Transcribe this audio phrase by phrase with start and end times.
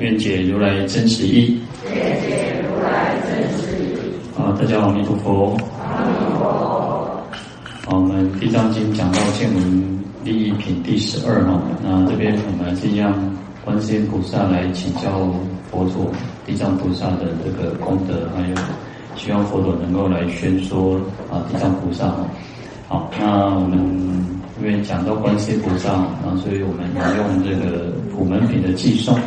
[0.00, 1.60] 愿解如来真实义。
[1.92, 3.98] 愿解如来真实义。
[4.32, 5.56] 好，大家好，阿弥陀佛。
[5.82, 7.24] 阿弥陀佛。
[7.84, 13.12] 好，我们《地藏经》讲到见闻利益品第十二哈，那这边我们是一样，
[13.64, 15.28] 观世音菩萨来请教
[15.68, 16.12] 佛陀，
[16.46, 18.54] 地藏菩萨的这个功德，还有
[19.16, 20.94] 希望佛陀能够来宣说
[21.28, 22.24] 啊，地藏菩萨哈。
[22.86, 23.76] 好，那我们
[24.62, 29.18] 因为讲到观世音菩萨，啊，所以我们要用这个普门品的偈颂。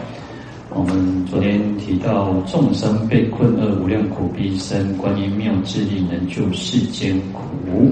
[0.74, 7.92] 我们昨天提到众生被困厄，无量苦逼身，观音妙智力能救世间苦。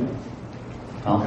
[1.04, 1.24] 好，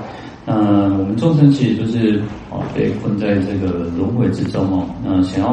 [0.46, 0.54] 那
[0.98, 2.18] 我们众生其实就是
[2.50, 5.50] 啊被困在这个轮回之中哦，那想要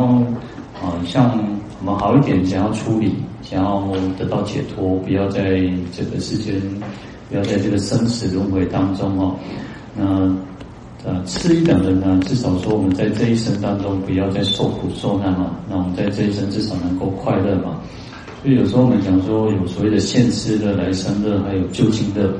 [0.81, 1.37] 啊像
[1.81, 3.85] 我们好一点，想要出离，想要
[4.17, 6.53] 得到解脱，不要在这个世间。
[7.29, 9.35] 不要在这个生死轮回当中哦，
[9.95, 10.35] 那
[11.05, 17.79] 呃次一等的呢，至少说我们在这一生当中不要再受苦受难嘛，那我们在这一生至少能够快乐嘛。
[18.41, 22.33] 所以有时候我们讲说有所谓的现世的、来生的，还有究竟的，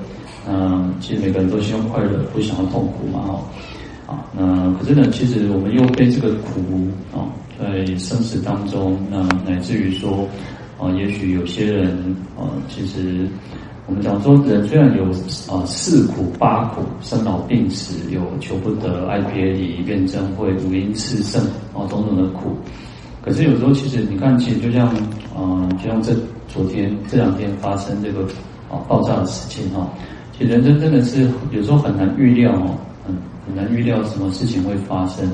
[0.48, 3.42] 嗯，其实每个人都希望快乐，不想要痛苦嘛，哦，
[4.06, 6.60] 啊，那可是呢，其实我们又被这个苦
[7.14, 10.28] 啊，在生死当中，那乃至于说
[10.78, 11.96] 啊，也许有些人
[12.38, 13.26] 啊，其实。
[13.90, 15.06] 我们讲说，人虽然有
[15.52, 21.42] 啊四苦八苦，生老病死，有求不得、爱别离、怨憎会、五阴炽盛
[21.74, 22.56] 啊，种种的苦。
[23.24, 24.96] 可是有时候，其实你看，其实就像
[25.36, 26.14] 嗯，就像这
[26.48, 28.22] 昨天这两天发生这个
[28.70, 29.90] 啊爆炸的事情哈，
[30.38, 32.78] 其实人生真的是有时候很难预料哦，
[33.48, 35.28] 很难预料什么事情会发生。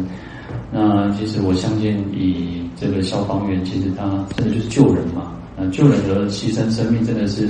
[0.71, 7.49] 那其实我相信，以这个消防员，其实他真的就是救人嘛，啊，救人的牺牲生命，真的是。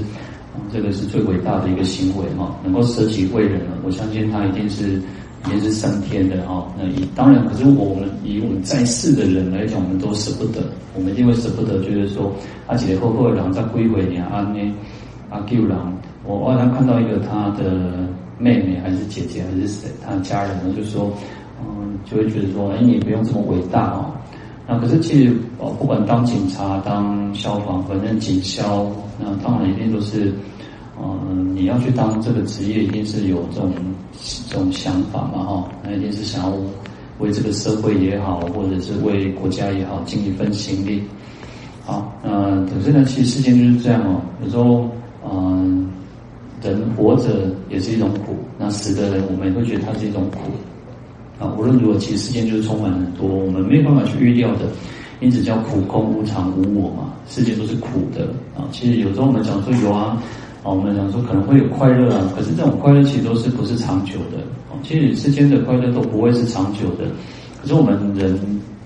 [0.71, 5.01] 这个是最伟大的一个行为哈，能够舍己为人了，我相信他一定是
[5.45, 6.67] 一定是升天的哈。
[6.77, 10.61] 那以当然，可是我们以我们在世的人来讲，我们都舍不得，
[10.95, 12.31] 我们一定会舍不得，就是说，
[12.67, 14.59] 阿姐后后郎在归回你阿呢
[15.29, 18.07] 阿救郎，我偶然看到一个他的
[18.39, 21.11] 妹妹还是姐姐还是谁，他的家人呢，就说，
[21.61, 24.11] 嗯，就会觉得说，哎，你不用这么伟大哦。
[24.67, 28.85] 那可是其实哦，不管当警察、当消防，反正警消，
[29.19, 30.33] 那当然一定都是。
[30.97, 33.69] 嗯，你要去当这个职业，一定是有这种
[34.49, 36.53] 这种想法嘛，哈，那一定是想要
[37.19, 41.03] 为这个社会也好，或者是为国家也好，尽一份心力。
[41.83, 44.21] 好，那可是呢，其实事情就是这样哦。
[44.41, 44.89] 有时候，
[45.29, 45.89] 嗯，
[46.63, 50.37] 人活着也是一种苦，那死的人，我们也会觉得它是一种苦。
[51.39, 54.65] 啊，无论如何，其实世间就是充满很多我们没有办法去预料的，
[55.19, 58.25] 因此叫苦空无常无我嘛，世界都是苦的
[58.55, 58.67] 啊。
[58.71, 60.21] 其实有时候我们讲说有啊。
[60.63, 64.41] 啊我们讲说可能会有快乐啊，可是这种快乐其实都是不是长久的。
[64.81, 67.05] 其实世间的快乐都不会是长久的。
[67.61, 68.35] 可是我们人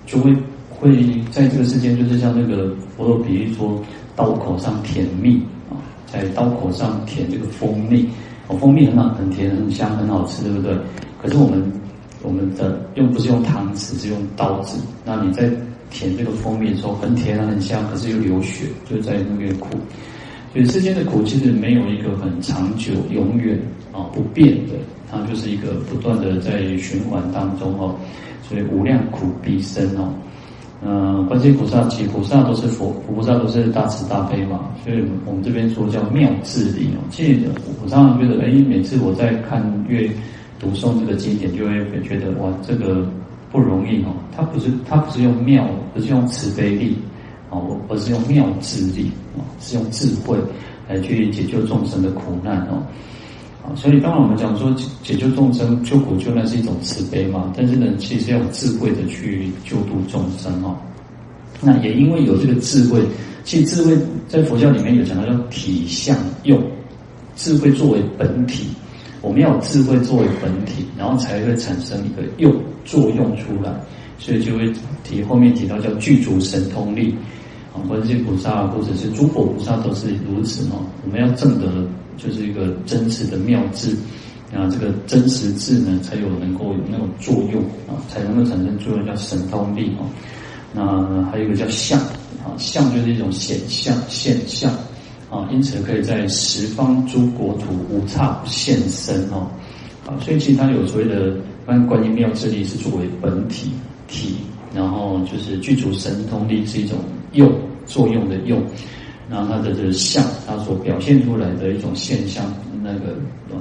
[0.06, 0.36] 就会
[0.70, 3.82] 会在这个世间，就是像那个佛陀比喻说，
[4.14, 8.06] 刀口上甜蜜啊，在刀口上舔这个蜂蜜，
[8.50, 10.78] 哦，蜂蜜很好，很甜，很香，很好吃，对不对？
[11.22, 11.64] 可是我们
[12.22, 14.80] 我们的用不是用汤匙，是用刀子。
[15.06, 15.50] 那你在
[15.90, 19.70] 舔这个蜂蜜的时候，很甜啊，很香，可是又流血，就在那边苦。
[20.52, 23.60] 所以世间的苦其实没有一个很长久、永远
[23.92, 24.74] 啊不变的，
[25.10, 27.96] 它就是一个不断的在循环当中哦。
[28.42, 30.12] 所以无量苦逼生哦，
[30.84, 34.72] 嗯，观世音菩萨其实菩萨都是佛，菩萨都是大慈大悲嘛。
[34.84, 37.00] 所以我们这边说叫妙智力哦。
[37.12, 37.42] 其实
[37.84, 40.10] 我常常觉得，哎，每次我在看月
[40.60, 43.08] 读诵这个经典，就会觉得哇，这个
[43.52, 44.14] 不容易哦。
[44.36, 46.98] 它不是，它不是用妙，不是用慈悲力。
[47.52, 50.38] 哦，而是用妙智力，哦，是用智慧
[50.88, 52.86] 来去解救众生的苦难哦，
[53.64, 54.72] 啊，所以当然我们讲说
[55.02, 60.78] 解救众生、救苦救难是一种慈悲嘛，但是呢，其实要智慧的去救度众生哦。
[61.60, 63.02] 那也因为有这个智慧，
[63.44, 63.98] 其实智慧
[64.28, 66.62] 在佛教里面有讲到叫体相用，
[67.36, 68.68] 智慧作为本体，
[69.22, 72.56] 我们要智慧作为本体，然后才会产生一个用
[72.86, 73.72] 作用出来，
[74.18, 74.72] 所以就会
[75.04, 77.16] 提后面提到叫具足神通力。
[77.72, 80.82] 啊，观世音菩萨或者是诸佛菩萨都是如此哦。
[81.06, 81.88] 我们要证得
[82.18, 83.92] 就是一个真实的妙智，
[84.52, 90.06] 啊，这个真实智呢，才有能够有那种作用啊，才能够产生作用，叫神通力哦。
[90.74, 92.00] 那还有一个叫相，
[92.44, 94.72] 啊，相就是一种显相现象
[95.30, 99.48] 啊，因此可以在十方诸国土无刹不现身哦，
[100.08, 101.36] 啊，所以其实它有所谓的，
[101.66, 103.72] 观观音妙智力是作为本体
[104.08, 104.38] 体，
[104.74, 106.98] 然后就是具足神通力是一种
[107.34, 107.52] 用
[107.86, 108.60] 作用的用，
[109.30, 112.44] 然后它的这个相，它所表现出来的一种现象，
[112.82, 113.16] 那个，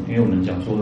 [0.08, 0.74] 因为我们讲说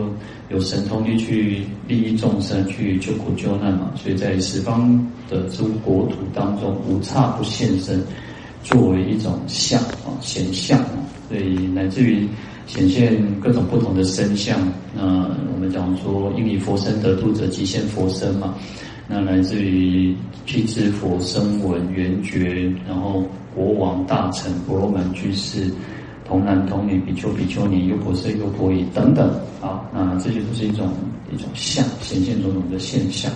[0.49, 8.01] 有神通力去利益众生，去救苦救难嘛，所以在十方的诸国土当中无刹不现身，
[8.69, 10.77] 作为一种相啊显相，
[11.29, 12.27] 所以乃至于
[12.65, 14.59] 显现各种不同的身相。
[14.93, 15.03] 那
[15.53, 18.55] 我们讲说因以佛身得度者，即现佛身嘛。
[19.07, 20.13] 那来自于
[20.45, 23.23] 辟支佛、声闻、缘觉，然后
[23.55, 25.71] 国王、大臣、婆罗门居士、
[26.27, 29.29] 童男童女、比丘、比丘尼、优婆塞、优婆夷等等
[29.61, 30.91] 啊，那这些都是一种
[31.33, 33.31] 一种相，显现种种的现象。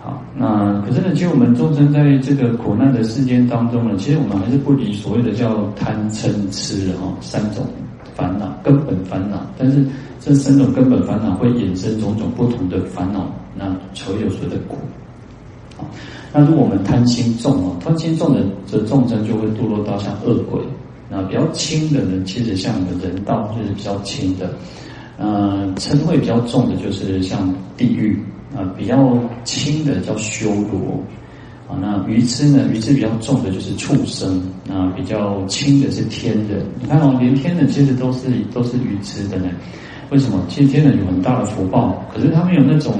[0.00, 7.66] 好，那可是呢，其实我们众生在这个苦难的世间当中呢，其实我们还是不离所谓的叫贪嗔痴哈三种
[8.14, 9.84] 烦恼根本烦恼，但是
[10.20, 13.26] 这三种根本烦恼会衍生种种不同的烦恼。
[13.56, 14.76] 那所有所的苦，
[15.76, 15.82] 啊，
[16.32, 20.60] 那如果我们贪心重哦，贪心重的这众生就会堕落到像恶鬼。
[21.10, 24.48] 那比较轻的呢，其实像我们人道就是比较轻的。
[25.16, 28.16] 呃，嗔会比较重的就是像地狱
[28.56, 31.02] 啊，比较轻的叫修罗
[31.68, 31.76] 啊。
[31.80, 34.40] 那愚痴呢，愚痴比较重的就是畜生
[34.70, 36.64] 啊，比较轻的是天人。
[36.80, 39.48] 你看哦，连天人其实都是都是愚痴的呢。
[40.10, 40.44] 为什么？
[40.48, 42.94] 其实天人有很大的福报，可是他们有那种。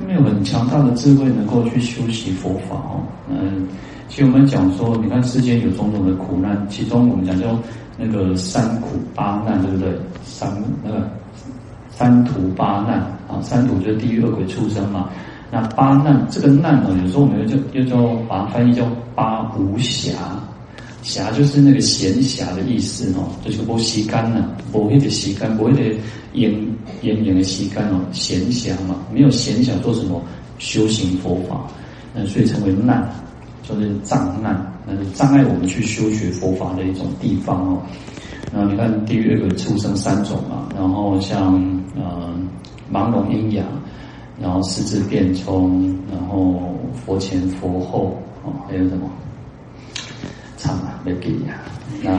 [0.00, 3.02] 他没有很强大的智慧，能够去修习佛法哦。
[3.28, 3.66] 嗯，
[4.08, 7.58] 其实我们讲说，你看世间有种种的苦难，其中我们讲叫
[7.98, 9.88] 那个三苦八难，对不对？
[10.22, 10.48] 三
[10.84, 11.10] 那个
[11.98, 15.10] 三途八难啊，三途就是地狱、恶鬼、畜生嘛。
[15.50, 18.86] 那八难这个难呢，有时候我们又叫又叫把它翻译叫
[19.16, 20.12] 八无暇。
[21.02, 25.96] 暇就是那个闲暇的意思哦，就是无时间呐，无那个时间，无那个
[26.32, 26.54] 闲
[27.02, 30.22] 闲闲的时间哦，闲暇嘛，没有闲暇做什么
[30.58, 31.66] 修行佛法，
[32.14, 33.08] 那所以称为难，
[33.66, 37.82] 就是障难，那是障碍我们去修学佛法的一种地方哦。
[38.52, 41.54] 那你看地狱有畜生三种嘛，然后像
[41.96, 42.34] 呃
[42.92, 43.64] 盲聋阴阳，
[44.40, 49.08] 然后四肢变聪，然后佛前佛后哦，还有什么？
[50.56, 51.60] 唱啊，没给呀，
[52.02, 52.10] 那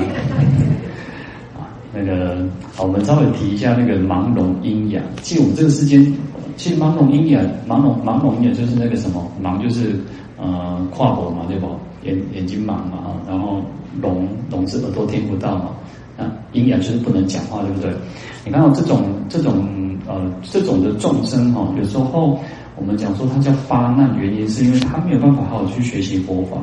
[1.59, 2.37] 啊，那个
[2.73, 5.03] 好，我们稍微提一下那个盲聋阴阳。
[5.21, 6.13] 其实我们这个世间，
[6.55, 9.99] 其实盲聋阴阳，盲聋盲聋也就是那个什么盲，就是
[10.37, 11.67] 呃跨脖嘛，对不？
[12.03, 13.61] 眼眼睛盲嘛，然后
[14.01, 15.71] 聋聋是耳朵听不到嘛，
[16.19, 17.89] 那瘖哑就是不能讲话，对不对？
[18.45, 19.65] 你看到这种这种
[20.07, 22.37] 呃这种的众生哈，有时候
[22.75, 26.57] 我们讲说他叫发难，原因是因为他没有办法好好去学习佛法。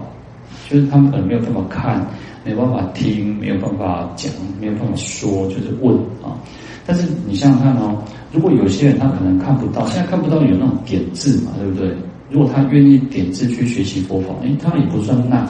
[0.68, 2.04] 就是他们可能没有办法看，
[2.44, 6.34] 没有办法听，没有办法讲，没有办法说，就是问啊。
[6.84, 11.94] 但是你想想看哦，如果有些人他可能看不到，现在看不到有那种点字嘛，对不对？
[12.30, 15.46] 如果他愿意点字去学习佛法，诶，他也不算难。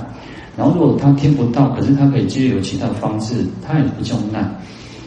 [0.56, 4.42] 然后如果他听不到，可是他可以借由其他的方式，他也不叫难。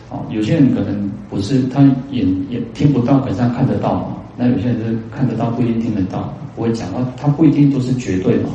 [0.10, 1.81] 啊，有些人可能不是他
[2.12, 4.18] 眼也听不到，可是他看得到嘛。
[4.38, 8.50] 那有些人是看得到，不一定听得到，不会讲话，他不一定都是绝对嘛。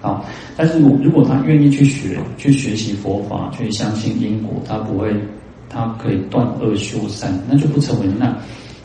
[0.00, 0.24] 好，
[0.56, 5.14] 但是如果他愿意去学，去学习佛法，去相信因果，他不会，
[5.68, 8.36] 他可以断恶修善，那就不成为难。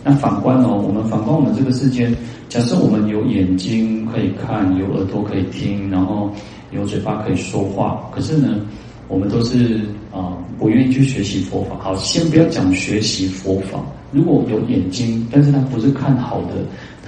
[0.03, 2.15] 那反观哦，我们反观我们这个世间，
[2.49, 6.31] 假设我们有眼睛可以看，有耳朵可以听，然后
[6.71, 8.59] 有嘴巴可以说话，可是呢，
[9.07, 9.81] 我们都是
[10.11, 11.75] 啊，不愿意去学习佛法。
[11.79, 13.79] 好，先不要讲学习佛法，
[14.11, 16.55] 如果有眼睛，但是他不是看好的。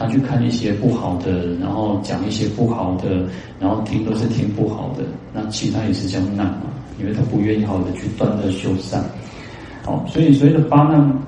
[0.02, 3.28] 他去看一些不好的，然后讲一些不好的，
[3.60, 6.62] 然后听都是听不好的，那其他也是这样难嘛，
[6.98, 9.04] 因为他不愿意好的去断恶修善。
[9.84, 11.20] 好，所以所谓的八难，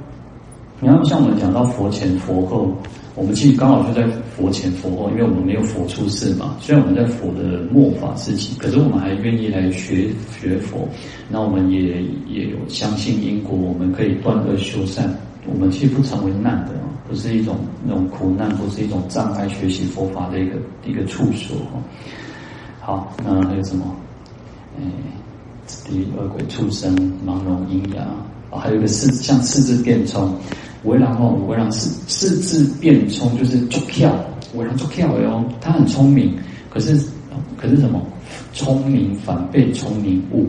[0.80, 2.74] 你要像我们讲到佛前佛后，
[3.14, 6.56] 我们其实刚好就在佛前佛后，因为我们没有佛出世嘛。
[6.62, 10.88] 虽然我们在佛的末法时期，可是我们还愿意来学学佛，
[11.30, 15.14] 那我们也也有相信因果，我们可以断恶修善，
[15.46, 16.72] 我们其实不成为难的。
[17.08, 21.58] 不是一种那种苦难，不是一种障碍学习佛法的一个一个处所。
[22.80, 23.94] 好，那还有什么？
[24.80, 24.84] 哎，
[25.84, 26.96] 第二鬼畜生
[27.28, 28.08] 盲聋瘖哑，
[28.50, 30.34] 还有一个四像四字变聪，
[30.84, 34.14] 为然后为然四四肢变聪就是足巧，
[34.56, 36.36] 为然足巧的哦，他很聪明，
[36.70, 36.96] 可是
[37.58, 38.02] 可是什么？
[38.54, 40.48] 聪明反被聪明误，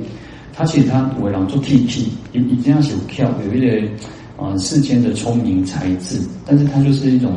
[0.52, 3.88] 他其实他为然做 T T，一一定要有跳，有一点。
[4.34, 7.32] 啊，世间的聪明才智，但是他就是一种，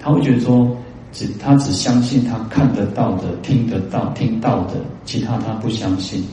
[0.00, 0.74] 他会觉得说，
[1.12, 6.24] 只他只相信他看得到的、听得到、听到的，其他他不相信。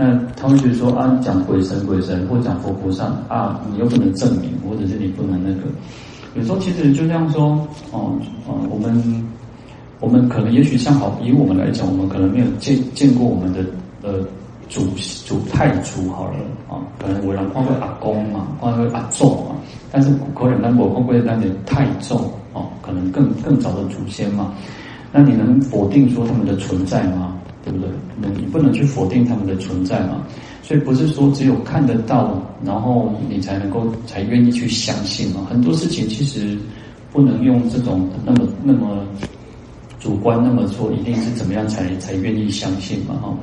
[0.00, 5.62] 那他会觉得说啊，讲鬼神鬼神，或讲佛菩萨啊，你又不能证明，或者是你不能那个。
[6.36, 8.14] 有时候其实就这样说哦，
[8.46, 9.26] 哦，我们
[9.98, 13.58] 我们可能也许像好，以我们来讲，我们可能没有见见过我们的
[14.02, 14.24] 呃
[14.68, 14.82] 祖
[15.26, 16.36] 祖太祖好了
[16.70, 19.56] 啊，可能我让看过阿公嘛，看过阿祖嘛，
[19.90, 24.52] 但是可能那我看过那点太重哦，可能更更早的祖先嘛，
[25.10, 27.34] 那你能否定说他们的存在吗？
[27.68, 27.90] 对不对？
[28.20, 30.26] 那你不能去否定他们的存在嘛，
[30.62, 35.46] 所以不是说只有看得到，然后你才能够才愿意去相信嘛。
[35.50, 36.56] 很多事情其实
[37.12, 39.06] 不能用这种那么那么
[40.00, 43.14] 主观，那么说一定是怎么样才才愿意相信嘛？
[43.16, 43.36] 哈，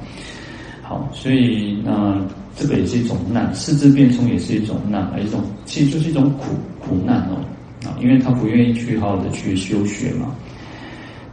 [0.82, 2.20] 好，所以那
[2.58, 6.46] 这个也是一种难，四肢变通也是一种难，一种其实就是一种苦
[6.80, 7.38] 苦难哦
[7.86, 10.34] 啊，因为他不愿意去好好的去修学嘛。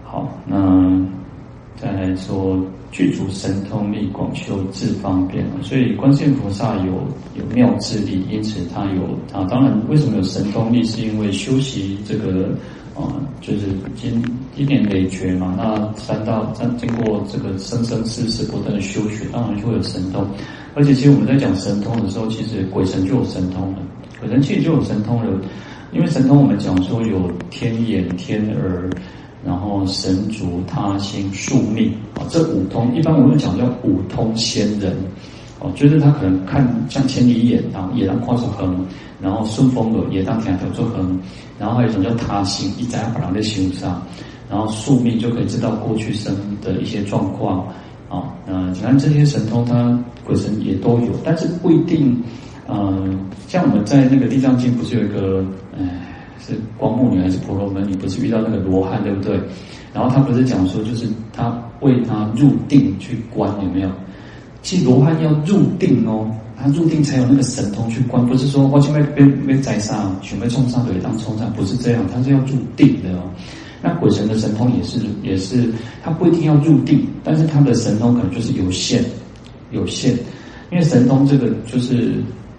[0.04, 1.00] 好，那
[1.76, 2.62] 再来说。
[2.92, 6.92] 具足神通力，广修智方便，所以观世音菩萨有
[7.34, 9.48] 有妙智力，因此他有啊。
[9.50, 10.84] 当然，为什么有神通力？
[10.84, 12.50] 是因为修习这个
[12.94, 13.60] 啊，就是
[13.96, 14.22] 经
[14.58, 15.54] 一点累劫嘛。
[15.56, 20.26] 那三道三经过这个生生世世不断的修学，当然就会有神通。
[20.74, 23.78] 而且，其实我们在讲神通的时候，其实鬼神就有神通了，
[24.20, 25.40] 鬼神其实就有神通了。
[25.92, 28.90] 因为神通，我们讲说有天眼、天耳。
[29.44, 34.96] 然后神足他心宿命啊，这五通一般我们讲叫五通仙人，
[35.58, 38.86] 哦，就是他可能看像千里眼啊，也当跨出横，
[39.20, 41.18] 然后顺风耳也当两条做横，
[41.58, 44.00] 然后还有一种叫他心，一在把人在心上，
[44.48, 46.32] 然后宿命就可以知道过去生
[46.62, 47.66] 的一些状况
[48.08, 52.16] 啊，嗯，你看这些神通，他鬼神也都有，但是不一定，
[52.68, 53.18] 嗯，
[53.48, 55.44] 像我们在那个地藏经不是有一个，
[55.76, 56.01] 哎。
[56.46, 57.94] 是光目女还是婆罗门女？
[57.94, 59.40] 不是遇到那个罗汉，对不对？
[59.94, 63.90] 然后他不是讲说，就是他为他入定去观，有没有？
[64.62, 73.22] 其实罗汉要入定哦，他入定才有那个神通去观，不是说我前面被被宰杀，准备冲上腿当冲上，不是这样，他是要入定的哦。
[73.82, 75.70] 那鬼神的神通也是也是，
[76.02, 79.04] 他不一定要入定，但是他的神通可能就是有限，
[79.70, 80.12] 有限，
[80.70, 82.14] 因为神通这个就是。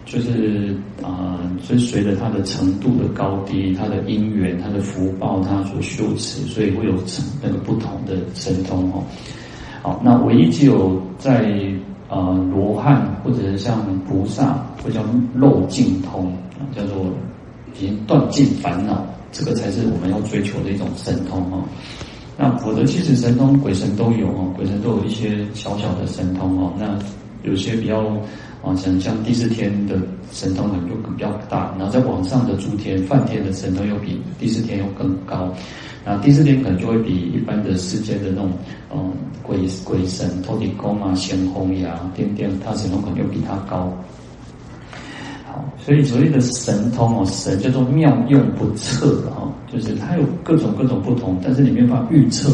[0.05, 9.01] 就是啊，所以随着他的程度的高低，他的因缘，他的福报，他所修持，所以会有成那个不同的神通哦。
[9.81, 11.55] 好，那唯一只有在
[12.09, 15.01] 啊罗汉或者是像菩萨，或叫
[15.33, 16.31] 漏尽通，
[16.75, 17.05] 叫做
[17.73, 21.63] 已经断尽烦恼，这个才是我们要追求的一种神通哦。
[22.37, 26.73] 那否则其实神通鬼神都有哦，鬼神都有一些小小的神通哦。
[26.77, 26.99] 那
[27.49, 28.03] 有些比较。
[28.63, 29.97] 啊，像像第四天的
[30.31, 35.53] 神通可能就比较大，然后在往上的诸天、梵天的神通又比第四天又更高，
[36.05, 38.51] 然后第四天可能就会比一般的世间的那种
[38.95, 39.11] 嗯
[39.43, 43.91] 鬼鬼神、托地公啊、仙风呀、电电，他神通可能又比他高。
[45.45, 52.49] 好，所以所谓的神通哦，神叫做妙用不测啊，就是它有各种各种不同，但是你没有办法预测。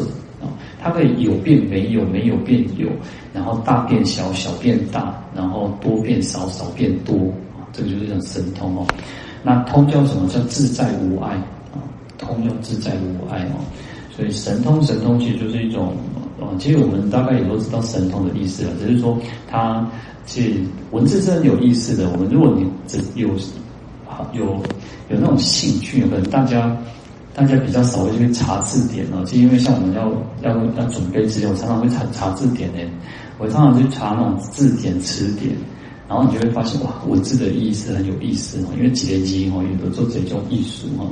[0.82, 2.88] 它可以有变没有，没有变有，
[3.34, 7.16] 然后大变小，小变大，然后多变少，少变多
[7.54, 8.88] 啊，这个就是一种神通哦。
[9.44, 10.28] 那通叫什么？
[10.30, 11.36] 叫自在无碍
[11.74, 11.84] 啊，
[12.18, 13.60] 通叫自在无碍哦。
[14.16, 15.94] 所以神通，神通其实就是一种，
[16.40, 19.18] 呃，其实我们大概也都知道神通的意思了，只是说
[19.50, 19.86] 它
[20.26, 20.60] 其实
[20.92, 22.10] 文字是很有意思的。
[22.10, 23.28] 我们如果你只有
[24.34, 24.46] 有
[25.10, 26.76] 有那种兴趣，可能大家。
[27.34, 32.80] 大家比较少会去查字典哦，就因为像我们要要要准备资料，我常常会查查字典呢。
[33.38, 35.56] 我常常去查那种字典词典，
[36.10, 41.08] 然后你就会发现哇，文字的意思很有意思哦，因为几连击哦，有的做这种艺术哦。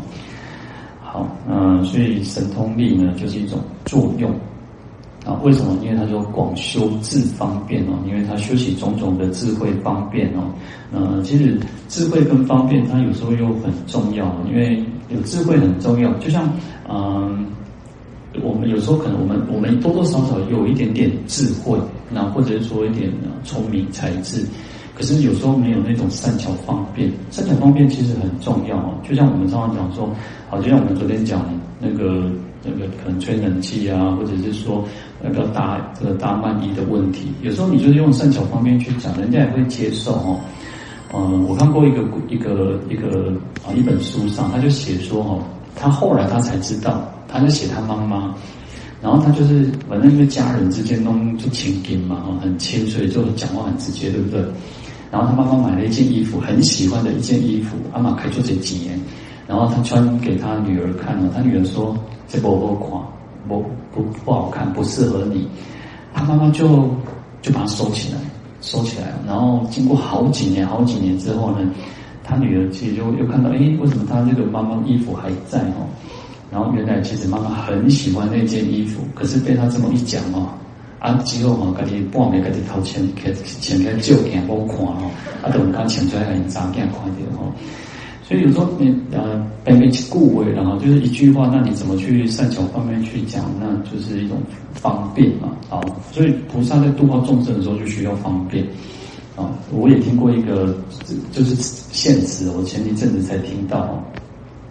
[1.01, 4.29] 好，嗯，所以神通力呢，就是一种作用
[5.25, 5.39] 啊。
[5.43, 5.77] 为什么？
[5.81, 10.51] 因为它说广修智方便哦，因为它修习种种的智慧方便哦。
[10.91, 11.57] 嗯，其实
[11.88, 14.83] 智慧跟方便，它有时候又很重要，因为。
[15.09, 16.49] 有智慧很重要，就像
[16.89, 17.45] 嗯，
[18.41, 21.77] 我们有时候可能我们我们多多少少有一点点智慧，
[22.11, 23.11] 那或者是说一点
[23.43, 24.45] 聪明才智，
[24.93, 27.11] 可是有时候没有那种善巧方便。
[27.31, 30.09] 善巧方便其实很重要哦，就像我们常常讲说，
[30.49, 31.45] 好，就像我们昨天讲
[31.79, 32.29] 那个
[32.63, 34.83] 那个可能吹冷气啊，或者是说
[35.21, 40.39] 那个大这个大曼衣的问题，有时候你就是用善巧方便去讲，人家也会接受哦。
[41.17, 43.33] 嗯，我看过一个一个一个
[43.65, 45.41] 啊一本书上，他就写说哦，
[45.75, 48.36] 他后来他才知道，他就写他妈妈，
[49.01, 54.41] 然后他就是反正因为家人之间都就亲近嘛，很亲，所以就讲话很直接，对不对？
[55.09, 59.00] 然后他妈妈买了一件衣服，很喜欢的一件衣服，阿玛开出这几年，
[59.47, 61.97] 然后他穿给他女儿看了，他女儿说
[62.27, 63.01] 这不好看，
[63.47, 63.63] 不
[63.95, 65.47] 不不好看，不适合你。
[66.13, 66.89] 他妈妈就
[67.41, 68.19] 就把它收起来，
[68.67, 69.13] 收起来。
[69.25, 71.59] 然后经过好几年，好几年之后呢，
[72.24, 75.88] 他女儿其实就又看到，哎，为什么他这个妈妈衣服还在哦？
[76.51, 80.50] 然后原来其实妈妈很喜欢那件衣服，可是被他这么一讲哦，
[81.00, 85.09] 啊，之后哦，家己半夜家己掏钱，开钱开照镜我看哦，
[85.41, 87.51] 啊，等他钱出来给你查镜看到哦。
[88.27, 93.46] 所以有时候你呃，背背起顾为，然后就是一句话，那你怎么去善巧方面去讲？
[93.57, 94.38] 那就是一种
[94.74, 95.79] 方便嘛，啊，
[96.12, 98.65] 所以菩萨在度化众生的时候就需要方便，
[99.38, 100.75] 啊，我也听过一个
[101.31, 104.03] 就是现实，我前一阵子才听到，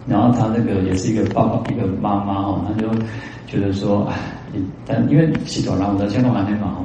[0.07, 2.87] 然后他那个也是一个爸爸一个妈妈哦，他就
[3.47, 4.19] 觉得说，哎，
[4.85, 6.77] 但因为洗澡然后在香港那边嘛，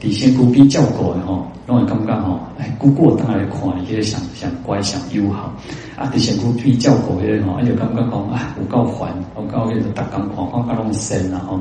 [0.00, 5.52] 底线不必较过的吼，因为刚刚吼，哎，姑姑当然看，伊个想想乖想友好，
[5.96, 11.58] 啊，底线不必较过的吼，哎就感觉讲啊，有够烦，我够那个打钢矿，我够弄深然后，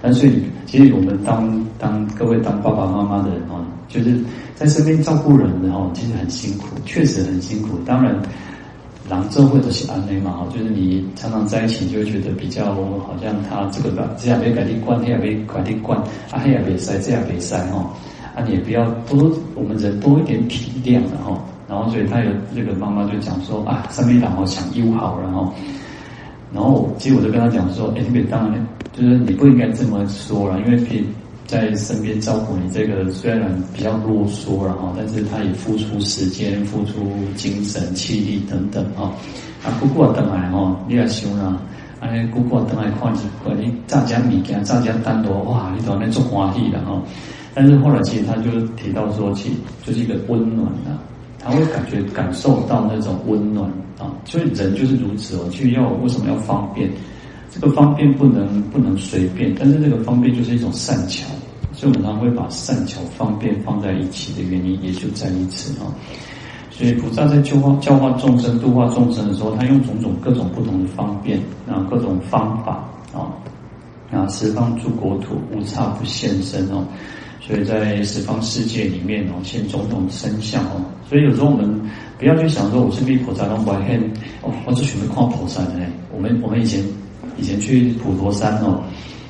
[0.00, 4.18] 但所以其实我们当当各位当爸爸妈妈的人哦，就是
[4.54, 8.16] 在身边照顾人的哦，其实很辛苦，确实很辛苦，当然。
[9.08, 15.98] 狼这或者是安内嘛，就是你常常在一起，就会觉得比较好像他这个吧，这样没改的惯，那样没改的惯，
[16.30, 17.92] 啊，那样没塞，这样没塞哈，
[18.34, 25.52] 啊，你也不要多，我们人多一点体谅的哈，然后所以他有这个妈妈就讲说啊，上面党哦想友好，然后，
[26.52, 31.06] 然后其实我就跟他讲说，哎，你别当然就是你不应该这么说了，因为比。
[31.46, 39.12] 在身边照顾你，这个虽然比较啰嗦了哈，但是他也付出时间、付出精神、气力等等哈。
[39.64, 41.56] 啊，姑姑等来哈，你也想啦，
[42.00, 47.00] 啊，姑姑等来看一看你炸家物件、炸家单独哇，你都那做欢喜了哈。
[47.54, 50.90] 但是后来其实他就提到说，其实就是一个温暖的，
[51.38, 54.12] 他会感觉感受到那种温暖啊。
[54.24, 56.90] 所以人就是如此哦，去要为什么要方便？
[57.58, 61.24] 这个方便不能不能随便，但是这个方便就是一种善巧，
[61.72, 65.88] 所以我们常会把善巧方便放在一起的原因也就在于此啊。
[66.70, 73.32] 所以菩萨在教化教化众生、度化众生的时候，他用种种各种不同的方便啊，各种方法啊，
[74.12, 76.86] 啊十方诸国土无差不现身哦。
[77.40, 80.84] 所以在十方世界里面哦，现种种身相哦。
[81.08, 81.80] 所以有时候我们
[82.18, 83.98] 不要去想说，我是弥菩萨，我很
[84.42, 85.80] 哦，我只喜欢看菩萨的。
[86.14, 86.84] 我们我们以前。
[87.38, 88.80] 以前去普陀山哦，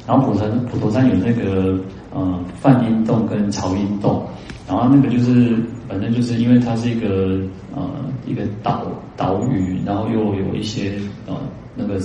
[0.07, 1.79] 然后普陀普陀山有那个
[2.15, 4.25] 呃梵音洞跟潮音洞，
[4.69, 5.57] 然后那个就是
[5.89, 7.41] 反正就是因为它是一个
[7.75, 7.83] 呃
[8.27, 10.93] 一个岛岛屿，然后又有一些
[11.27, 11.35] 呃
[11.75, 12.01] 那个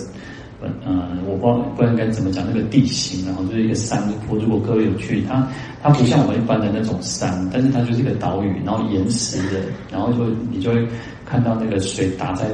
[0.83, 4.37] 呃我不知道不知道应该怎么讲那个地形，然后就是一个山坡。
[4.37, 5.47] 如果各位有去，它
[5.81, 9.59] 它不像我们一般的那种山，但是它就是一个岛屿，然后岩石的，
[9.91, 10.87] 然后就你就会
[11.25, 12.45] 看到那个水打在。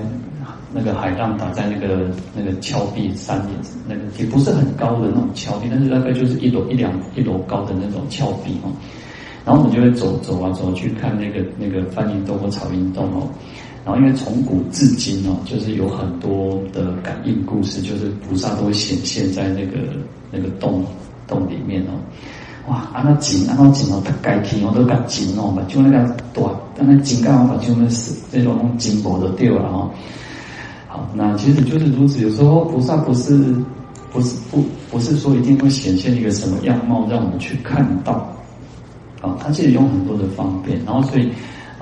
[0.74, 3.52] 那个海浪打在那个那个峭壁山顶，
[3.88, 8.72] 那个也不是很高的那种峭壁，但是大概就是一楼一两一楼高的那种峭壁哦。
[9.46, 13.30] 然后我们就会走走啊走去看那个那个梵音洞或曹音洞哦。
[13.86, 19.78] 然后因为从古至今哦，就是有很多的感应故事，就是菩萨都会显现在那个
[20.30, 20.84] 那个洞
[21.26, 21.96] 洞里面哦。
[22.68, 29.90] 哇，啊那井啊那井哦，它该停哦都该紧哦，把就那个短，但那紧刚好把就那死这种金箔都掉了哦。
[31.14, 33.56] 那其实就是如此，有时候菩萨不是，
[34.12, 38.14] 不是不不是说一定会显现一个什么样貌让我们去看到，
[39.22, 41.30] 啊，他其实用很多的方便，然后所以，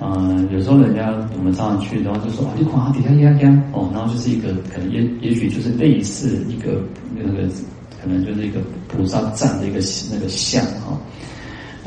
[0.02, 6.82] 嗯、有时候人家我们常常去，然后就说啊，你看底下压压哦，然后就是一个可能也也许就是类似一个
[7.16, 7.48] 那个
[8.02, 9.80] 可能就是一个菩萨站的一个
[10.12, 10.98] 那个像哈。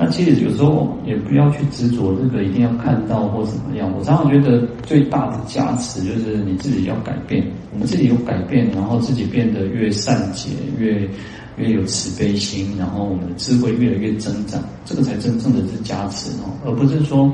[0.01, 3.93] 那其实有时候也不要去执着这个一定要看到或怎么样。
[3.99, 11.09] 我常常觉得最大的加持就是你自己要改变，我们自己有改变，然后自己变得越善解，越
[11.57, 17.29] 越有慈悲心，然后我们的智慧越来越增长，这个才真正的是加持哦，而不是说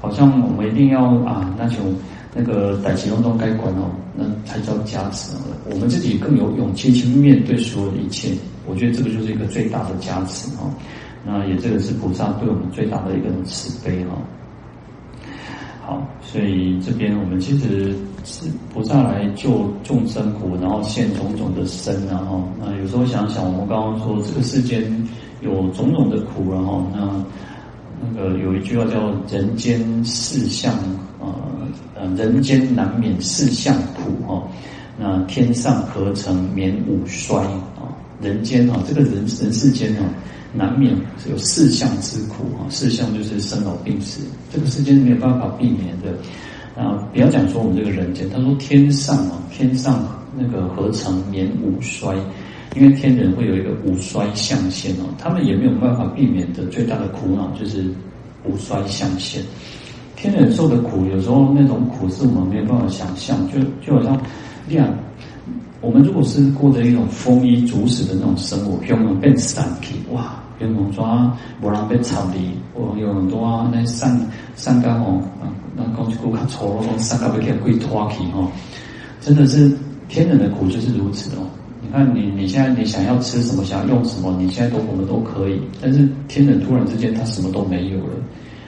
[0.00, 1.92] 好像我们一定要啊那种
[2.32, 5.36] 那个歹其中该管哦，那才叫加持。
[5.68, 8.30] 我们自己更有勇气去面对所有的一切，
[8.66, 10.70] 我觉得这个就是一个最大的加持哦。
[11.30, 14.16] 那也这个是菩萨对我们最大的一个慈悲哈。
[15.84, 24.82] 好，所以这边我们其实是菩萨来救众生苦，然后现种种的身，然后那有时候想想，我们刚刚说这个世间
[25.42, 27.24] 有种种的苦，然后那
[28.00, 30.74] 那个有一句话叫“人间四相”，
[31.20, 31.26] 呃
[31.94, 34.42] 呃，人间难免四相苦哈。
[34.98, 37.42] 那天上何曾免五衰
[37.76, 37.84] 啊？
[38.20, 40.04] 人间啊，这个人人世间啊。
[40.52, 46.12] 难免是有四相之苦啊，四相就是生老病死，这个世间没有办法避免的。
[46.80, 50.06] 啊，不要讲说我们这个人间，他说天上啊，天上
[50.36, 52.16] 那个何曾免五衰？
[52.76, 57.84] 因为天人会有一个五衰象限哦，他们也没有办法避免的最大的苦恼就是
[58.44, 59.42] 五衰象限。
[60.14, 64.20] 天人受的苦，有时候那种苦是我们没有办法想象，就就好像
[64.68, 64.88] 亮。
[65.80, 69.94] 我们如果是过着一种丰衣足食的那种生活，有没有变散气？
[70.12, 72.50] 哇，有没有说无人被草地？
[72.74, 74.20] 我有很多啊，那散
[74.56, 75.22] 散干哦，
[75.76, 78.50] 那讲句较粗鲁，讲散干被给鬼拖去哦。
[79.20, 79.70] 真的是
[80.08, 81.46] 天人的苦就是如此哦。
[81.80, 88.14] 你看你你现在你想要吃什么，想要用什么，你现在都我们都可以，但是天人突然之间他什么都没有了，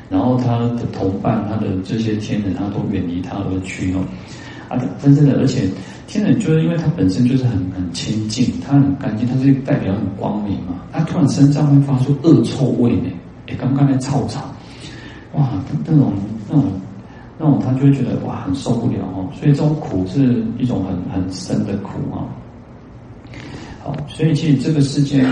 [0.08, 4.04] 然后他的同伴，他的这些天人，他都远离他而去哦。
[4.70, 5.68] 啊，真正的，而且。
[6.12, 10.74] 天人就是因为它本身就是很很清净，它很干净，它是代表很光明嘛。
[10.90, 13.08] 它突然身上会发出恶臭味呢，
[13.46, 14.52] 哎，刚刚在臭场，
[15.34, 15.50] 哇，
[15.86, 16.12] 那种
[16.48, 16.64] 那种
[17.38, 19.28] 那种，他就会觉得哇，很受不了哦。
[19.32, 22.26] 所以这种苦是一种很很深的苦啊。
[23.84, 25.24] 好，所以其实这个世界，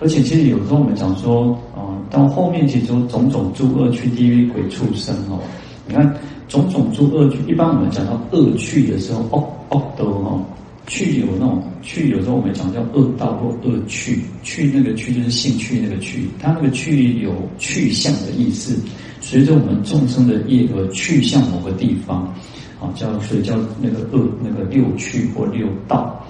[0.00, 5.38] 而且其实有时候我们讲说，啊、到后面其实种种诸恶趣、地狱、鬼、畜生哦，
[5.86, 6.10] 你看
[6.48, 9.52] 种种诸恶趣，一般我们讲到恶趣的时候，哦。
[9.68, 10.44] 恶道哦，
[10.86, 18.78] 趣有那种趣，有时候我们讲叫恶道或恶趣，趣那个趣就是兴趣那个趣，它那个趣有去向的意思，
[19.20, 22.32] 随着我们众生的业而去向某个地方，
[22.80, 26.24] 啊，叫所以叫那个恶那个六趣或六道，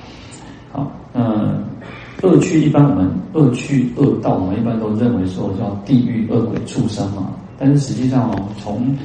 [0.72, 1.22] 好，那
[2.22, 8.96] 恶趣一般我们恶趣恶道，我们一般都认为说叫地狱恶鬼畜生嘛，但是实际上哦，从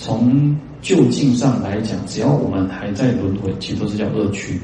[0.00, 4.58] 从就近上来讲，只要我们还在轮回，其实都是叫恶趣。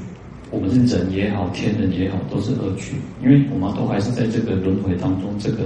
[0.51, 5.65] 我们是人也好，天人也好，都是恶趣，因为我们都还是在这个轮回当中，这个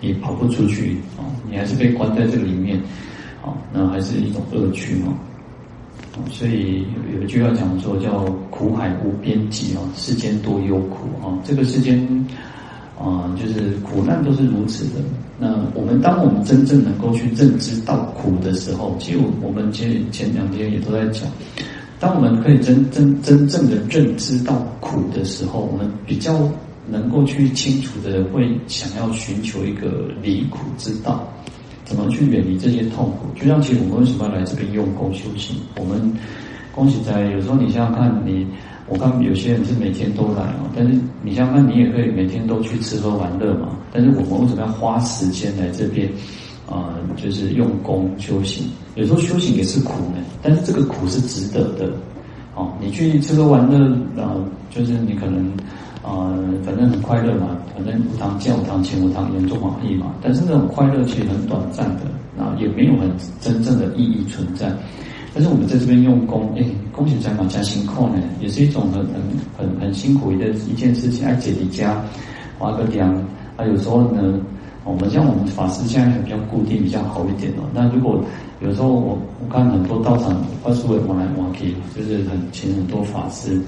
[0.00, 2.78] 你跑不出去啊，你还是被关在这个里面
[3.42, 5.18] 啊，那还是一种恶趣嘛。
[6.30, 11.98] 所以有一句话讲说叫苦海无边际啊，世间多忧苦啊，这个世间。
[12.98, 15.00] 啊，就是苦难都是如此的。
[15.38, 21.22] 那我们当我们真正能够去认知到苦的时候，其实我们其实前两天也都在讲，
[22.00, 26.36] 当我们可以真真真正的认知到苦的时候，我们比较
[26.90, 31.22] 能够去清楚的会想要寻求一个离苦之道，
[31.84, 33.28] 怎么去远离这些痛苦。
[33.40, 35.56] 就像其实我们为什么要来这边用功修行？
[35.78, 36.12] 我们
[36.74, 38.44] 恭喜在有时候你想想看你。
[38.88, 43.76] 我看有些人是每天都来哦，但是你想想看，你也可以每天都去吃喝玩乐嘛。
[43.92, 46.08] 但是我们为什么要花时间来这边
[46.66, 48.66] 啊、就是用功修行。
[48.94, 51.90] 有时候修行也是苦呢，但是这个苦是值得的。
[52.54, 54.34] 哦，你去吃喝玩乐啊，
[54.70, 55.50] 就是你可能
[56.02, 56.32] 啊、
[56.64, 60.14] 反正很快乐嘛，反正无糖见无糖钱无糖盐中华意嘛。
[60.22, 64.72] 但是那种快乐其实很短暂的，啊，也没有很真正的意义存在。
[65.34, 69.22] 但是我们在这边用功，哎，恭喜加马加辛苦呢，也是一种很很
[69.56, 71.26] 很很辛苦的一件事情。
[71.26, 72.02] 爱姐弟家
[72.58, 73.14] 挖个梁，
[73.56, 74.40] 啊，有时候呢，
[74.84, 77.68] 我们像我们法师现在还比较固定，比较好一点哦。
[77.72, 78.20] 那如果
[78.60, 83.60] 有时候我我看很多道场，法师会往来往去，就是很请很多法师，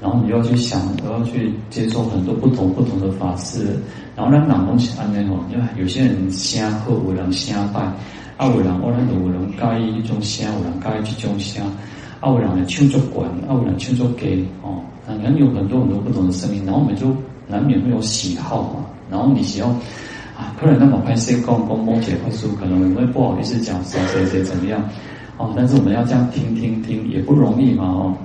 [0.00, 3.76] 然后你要去想，都要去接受很多不同不同的法师，
[4.16, 5.18] 然后呢，哪东西安呢？
[5.30, 7.92] 哦，因为有些人瞎喝，有人瞎拜。
[8.38, 11.60] 啊，有人，我那有人介意一种声，有人介意一种声。
[12.20, 17.14] 啊，有人的唱作管，啊，有人唱作给哦，可能有很多很多不同的声音，然后我们就
[17.48, 18.86] 难免会有喜好嘛。
[19.10, 19.70] 然后你喜好
[20.38, 24.80] 啊，客人那么拍摄讲讲某些话术，可能我们会不好意思讲谁谁谁怎么样
[25.36, 25.52] 哦。
[25.56, 28.16] 但是我们要这样听听听，也不容易嘛哦。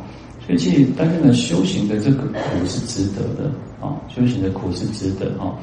[0.46, 3.50] 所以其实，但是呢，修行的这个苦是值得的
[3.80, 5.58] 啊、哦，修行的苦是值得啊，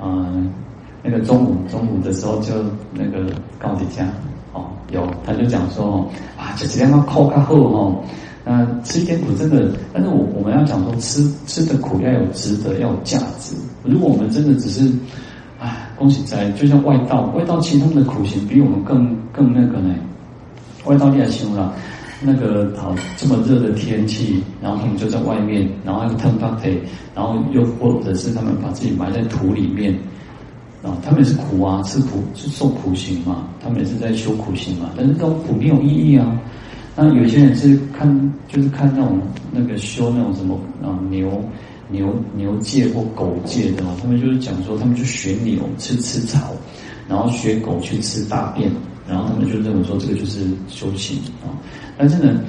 [0.00, 0.52] 嗯。
[1.02, 2.54] 那个中午中午的时候就
[2.92, 4.04] 那个告底家
[4.52, 8.04] 哦，有他就讲说啊，这几天要扣个后哦，
[8.44, 13.54] 那吃一点苦真的，但是我我们要讲说吃吃的苦要有值得，要有价值。
[13.82, 14.92] 如果我们真的只是
[15.58, 19.94] 啊，恭喜在就像外道，外道其实他们的苦行比我们更更那个呢，
[20.84, 21.74] 外道厉害行了，
[22.20, 26.78] 那个好这么热的天气，然后他们就在外面，然后又烫发腿，
[27.14, 29.94] 然后又或者是他们把自己埋在土里面。
[30.82, 34.90] 啊，他们也是苦啊，吃苦是受苦行嘛，他们也是在修苦行嘛。
[34.96, 36.40] 但是这种苦没有意义啊。
[36.96, 39.20] 那有些人是看，就是看那种
[39.52, 41.42] 那个修那种什么啊牛
[41.90, 46.52] 牛牛界或狗界的嘛，他们就是讲说，他们就学牛吃吃草，
[47.08, 48.70] 然后学狗去吃大便，
[49.08, 51.52] 然后他们就认为说这个就是修行啊。
[51.96, 52.40] 但是呢，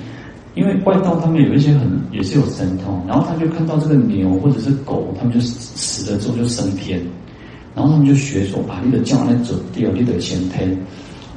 [0.56, 7.02] 因为外道他们有一些很也是有神通，然后他就看到这个牛或者是狗，他们就死了之后就升天。
[7.76, 10.78] 然后他们就学说啊，你的将来走掉，你的前天。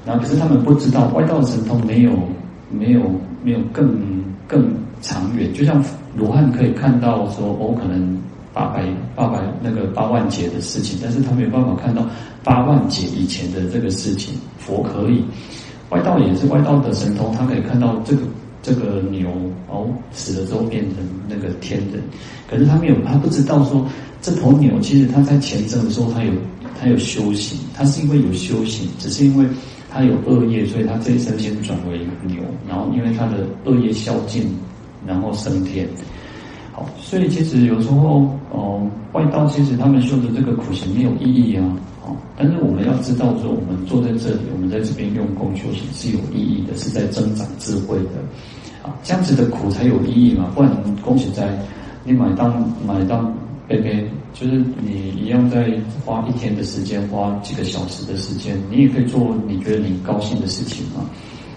[0.06, 2.12] 然后可是他们不知道，外道神通没有
[2.70, 3.00] 没有
[3.42, 3.96] 没有更
[4.46, 5.52] 更长远。
[5.54, 5.82] 就像
[6.16, 8.18] 罗汉可以看到说，哦，可能
[8.52, 12.06] 八百八百那个八万劫的事情，但是他没有办法看到
[12.42, 14.34] 八万劫以前的这个事情。
[14.58, 15.24] 佛可以，
[15.90, 18.22] 外道也是外道的神通，他可以看到这个
[18.64, 19.28] 这个牛
[19.68, 22.02] 哦死了之后变成那个天人，
[22.48, 23.86] 可是他没有，他不知道说
[24.22, 26.32] 这头牛其实他在前生的时候他有
[26.80, 29.46] 他有修行，他是因为有修行，只是因为
[29.90, 34.56] 他有恶业，所以他这一生先转为牛，然后因为他的恶业消尽，
[35.06, 35.86] 然后升天。
[36.72, 41.62] 好，所以其实有时候，哦，外道其实他们修的这个苦行没有意义啊，
[42.36, 48.20] 但是我们要知道说，我们坐在这里，我们在这边用功修行是有意义的，是在增长智慧的，
[48.82, 50.70] 啊，这样子的苦才有意义嘛，不然
[51.02, 51.58] 恭喜在
[52.04, 53.32] 你买当买当
[53.68, 55.70] 杯杯，就是你一样在
[56.04, 61.08] 花一天的时间，花几个小时的时间，你也可以做你觉得你高兴的事情嘛。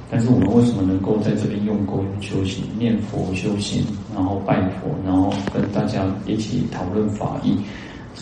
[0.09, 3.83] 但是我们为什么能够在这边用功修行、念佛修行，
[4.15, 7.57] 然后拜佛，然后跟大家一起讨论法义？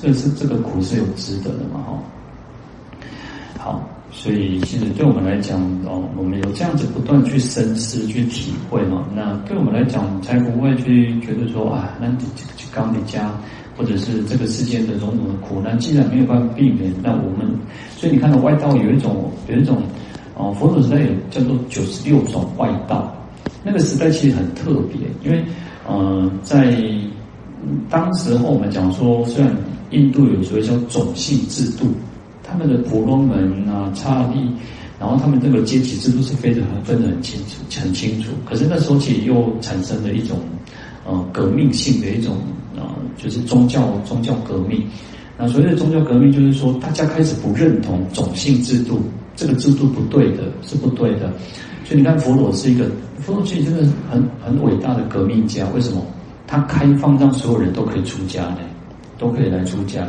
[0.02, 1.82] 这个是这个苦是有值得的嘛？
[1.88, 2.00] 哈。
[3.58, 9.06] 好，所以其实对我们来讲，哦，我们有这样子不断去深思、去体会嘛。
[9.16, 13.32] 那对我们来讲，才不会去觉得说啊，那这个去刚你家，
[13.76, 17.48] 或者是这个世界的种种的苦难，既然没有办法避免，那我们，
[17.98, 19.82] 所以你看到外道有一种有一种。
[20.38, 23.10] 哦，佛祖时代有叫做九十六种外道，
[23.64, 25.42] 那个时代其实很特别，因为
[25.88, 26.76] 呃，在
[27.90, 29.56] 当时候我们讲说，虽然
[29.92, 31.88] 印度有所谓叫种姓制度，
[32.44, 34.40] 他们的婆罗门啊、刹利，
[35.00, 38.32] 然后他们这个阶级制度是非常分得很清楚、很清楚。
[38.46, 40.40] 可是那时候其实又产生了一种
[41.06, 42.38] 呃革命性的一种
[42.76, 42.84] 呃，
[43.18, 44.84] 就是宗教宗教革命。
[45.38, 49.02] 那所谓的宗教革命，就是说大家开始不认同种姓制度。
[49.38, 51.30] 这个制度不对的，是不对的。
[51.84, 55.68] 所以你看，佛陀是一个，佛陀其实真的很很伟大的革命家。
[55.76, 56.02] 为什么？
[56.48, 58.60] 他开放让所有人都可以出家呢？
[59.18, 60.08] 都可以来出家。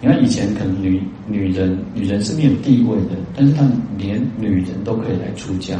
[0.00, 5.78] 你看以前可能女女人女人是没有地位的，但是她连女人都可以来出家。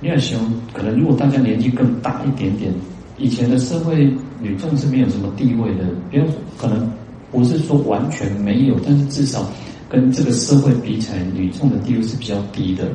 [0.00, 0.40] 你看，想
[0.72, 2.72] 可能如果大家年纪更大一点点，
[3.18, 5.84] 以前的社会女众是没有什么地位的。
[6.10, 6.26] 比如，
[6.58, 6.90] 可能
[7.30, 9.46] 不是说完全没有，但是至少。
[9.88, 12.88] 跟这个社会比起来，女众的地位是比较低的。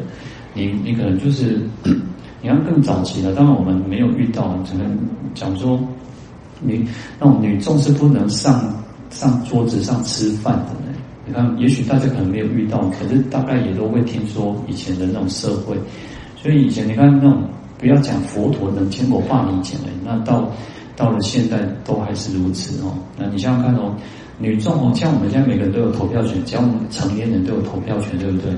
[0.53, 1.61] 你你可能就是，
[2.41, 3.33] 你看更早期的。
[3.33, 4.99] 当然我们没有遇到，可能
[5.33, 5.79] 讲说，
[6.59, 6.85] 女
[7.17, 8.75] 那种女众是不能上
[9.11, 10.97] 上桌子上吃饭的呢。
[11.25, 15.77] 你看，也许大家可能没有遇到，可是大概也都会听说以前的那种社会。
[16.35, 17.43] 所以以前你看那种，
[17.77, 20.49] 不要讲佛陀能千国化以前的，那到
[20.95, 22.93] 到了现在都还是如此哦。
[23.17, 23.95] 那你想想看哦。
[24.39, 28.51] 女众哦，像我们现在每个人都有投票权，只要我们成年人都有投票权，对不对？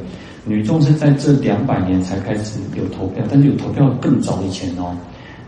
[0.45, 4.95] 女众是在这两百年才开始有投票，但是有投票更早以前哦。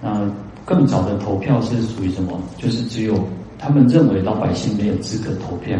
[0.04, 0.30] 那
[0.66, 2.38] 更早的投票是属于什么？
[2.58, 3.14] 就是只有
[3.66, 5.76] 他们认为老百姓没有资格投票，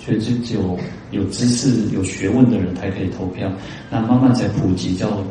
[0.00, 0.74] 所以就只有
[1.10, 3.52] 有知识、有学问的人才可以投票。
[3.90, 5.22] 那慢慢才普及，叫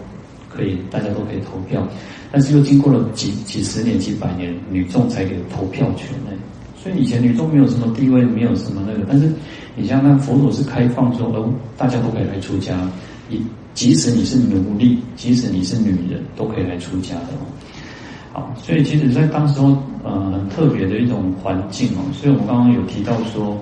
[0.47, 1.85] 可以大家都可以投票。
[2.31, 6.29] 但是又经过了几几十年、几百年，女众才给投票权呢。
[6.77, 9.27] 所以以前女众没有什么地位，没有什么那个，但是
[9.75, 12.87] 你像那佛陀是开放说，哦，大家都可以来出家，
[13.27, 17.49] 你即使你是奴隶，即使你是女人，都可以来出家的哦。
[18.35, 22.03] 好，所以其实，在当时候，呃，很特别的一种环境哦。
[22.11, 23.57] 所以我们刚刚有提到说，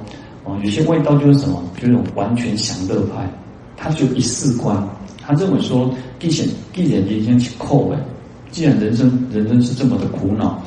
[0.45, 3.29] 哦，有些外道就是什么，就是完全享乐派，
[3.77, 4.83] 他就一世观，
[5.21, 8.03] 他认为说，既然既然人生是苦的，
[8.49, 10.59] 既然人生人生是这么的苦恼。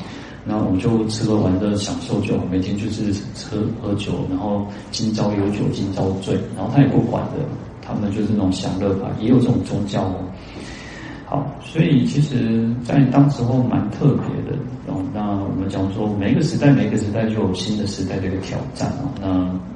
[0.48, 3.12] 那我们就吃喝玩乐享受就好，每天就是
[3.50, 7.42] 喝喝酒，然后今朝有酒今朝醉，然后他也不管的，
[7.82, 10.14] 他们就是那种享乐派，也有这种宗教哦。
[11.64, 14.58] 所以其实，在当时候蛮特别的。
[15.12, 19.08] 那我们讲说，每一个时代，每一个时代就有新的时代的一个挑战哦。
[19.20, 19.28] 那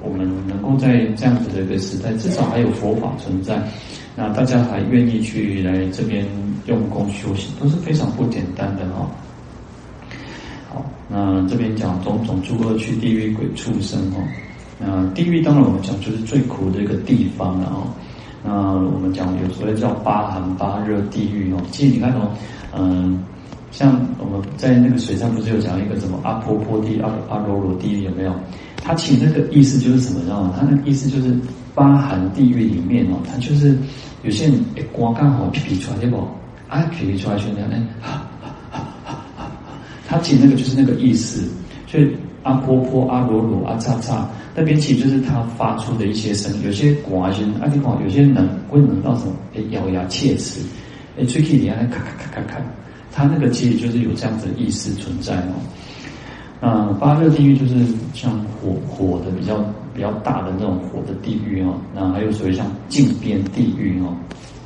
[0.03, 3.59] 我们能够在这样子的一个时代，至少还有佛法存在，
[4.15, 6.27] 那大家还愿意去来这边
[6.67, 9.09] 用功修行，都是非常不简单的哈。
[10.69, 14.23] 好那这边讲种种诸恶趣、地狱鬼畜生哦。
[14.79, 17.89] 那地狱当然我们讲就是最苦的一个地方了哦。
[18.43, 21.61] 那我们讲有所谓叫八寒八热地狱哦。
[21.71, 22.31] 其实你看哦，
[22.77, 23.23] 嗯，
[23.71, 28.35] 像我们在那个水上不是有讲一个什么阿婆婆地、阿阿罗罗地狱有没有？
[28.83, 30.21] 它其实那个意思就是什么？
[30.23, 30.55] 知道吗？
[30.59, 31.37] 它那个意思就是
[31.75, 33.77] 八寒地狱里面哦，它就是
[34.23, 36.29] 有些人光刚好皮皮出来结果？
[36.69, 37.77] 啊皮皮出来就那样呢。
[40.07, 41.49] 他其实那个就是那个意思，
[41.87, 42.11] 所以
[42.43, 49.33] 阿婆婆、阿罗罗、阿叉叉那边其实就是他发出的一些声音，有些寡声，阿地方有些能会能到什么？
[49.55, 50.61] 哎，咬牙切齿，
[51.19, 52.61] 哎，吹气里啊，咔咔咔咔咔，
[53.13, 55.55] 他那个其实就是有这样子的意思存在哦。
[56.63, 57.75] 那八热地狱就是
[58.13, 61.75] 像火火的比较比较大的那种火的地狱哦。
[61.95, 64.15] 那还有所谓像禁边地狱哦。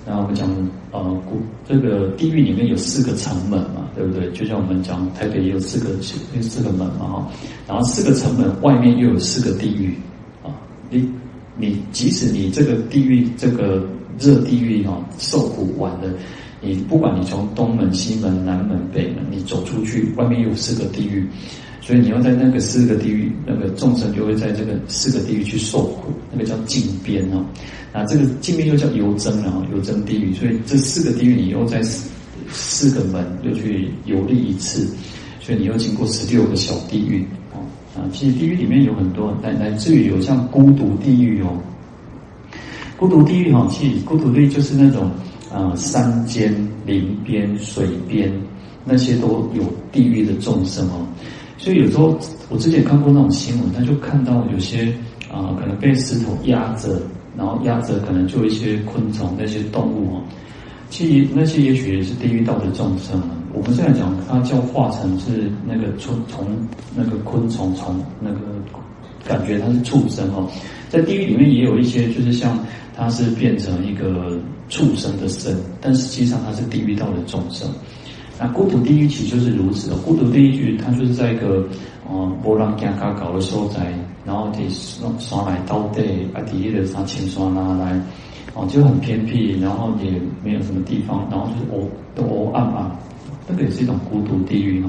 [0.07, 0.49] 那我们讲
[0.91, 4.31] 呃，古这个地狱里面有四个城门嘛，对不对？
[4.33, 7.31] 就像我们讲台北也有四个四四个门嘛哈。
[7.67, 9.95] 然后四个城门外面又有四个地狱
[10.43, 10.51] 啊。
[10.91, 11.09] 你
[11.57, 13.87] 你即使你这个地狱这个
[14.19, 16.13] 热地狱哈受苦完了，
[16.61, 21.27] 你不管你从东门、西门、南门、北门，你走出去，外面有四个地狱。
[21.81, 27.45] 所以你要在那个四个地狱，那个众生就会在这个四个地狱去受苦，那个叫禁边哦。
[27.93, 30.33] 那这个禁边又叫游增啊，游增地狱。
[30.33, 31.83] 所以这四个地狱你又在
[32.55, 34.89] 四个门又去游历一次，
[35.41, 37.59] 所以你又经过十六个小地狱啊。
[37.97, 41.49] 啊，其实地狱里面有很多，来来自于有像孤独地狱哦。
[42.97, 45.11] 孤独地狱哈，其实孤独地狱就是那种
[45.53, 46.55] 啊、山间、
[46.87, 48.33] 林边、水边
[48.85, 49.63] 那些都有
[49.93, 51.07] 地狱的众生哦。
[51.59, 54.93] 所以有时候我之前看过那种新闻，他就看到有些
[55.31, 57.03] 啊、可能被石头压着，
[57.37, 60.23] 然后压着可能就一些昆虫、那些动物哦。
[60.95, 63.31] 其那些也许也是地狱道的众生啊。
[63.53, 66.47] 我们现在讲，它叫化成是那个从从
[66.95, 68.39] 那个昆虫从那个
[69.25, 70.49] 感觉它是畜生哦，
[70.89, 72.57] 在地狱里面也有一些，就是像
[72.97, 77.69] 它是变成一个畜生的身，但实际上它是地狱道的众生。
[78.39, 81.67] 那孤独地狱其实就是如此的，孤独地狱它就是在一个，
[82.09, 83.93] 呃，波浪加嘎搞的所在，
[84.25, 86.03] 然后得刷刷来倒地，
[86.35, 88.01] 啊，底下的啥清刷拿来，
[88.55, 92.97] 哦，就很偏僻，然后也没有什么地方，然后就是哦，都哦暗嘛，
[93.49, 94.89] 那个也是一种孤独地狱哦。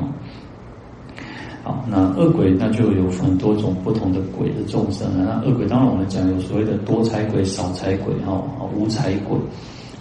[1.63, 8.39] 好，那恶鬼那就有很多种不同的鬼的众生，那恶鬼当然我们讲有所谓的多财鬼、少财鬼哈，
[8.78, 9.38] 无财鬼。